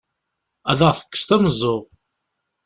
Ad 0.71 0.79
aɣ-tekkseḍ 0.87 1.29
ameẓẓuɣ! 1.39 1.81